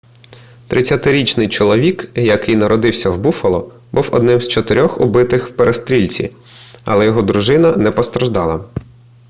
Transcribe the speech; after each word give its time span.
30-річний 0.69 1.49
чоловік 1.49 2.09
який 2.15 2.55
народився 2.55 3.09
в 3.09 3.19
буффало 3.19 3.71
був 3.91 4.09
одним 4.11 4.41
з 4.41 4.47
чотирьох 4.47 5.01
убитих 5.01 5.47
в 5.47 5.51
перестрілці 5.55 6.35
але 6.85 7.05
його 7.05 7.21
дружина 7.21 7.71
не 7.71 7.91
постраждала 7.91 8.65